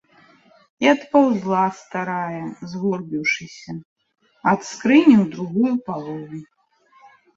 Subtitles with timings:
[0.83, 3.71] І адпаўзла старая, згорбіўшыся,
[4.55, 6.41] ад скрыні ў другую палову.